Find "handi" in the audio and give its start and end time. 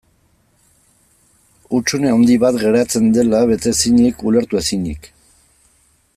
2.13-2.39